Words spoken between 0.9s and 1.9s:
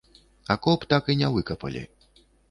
так і не выкапалі.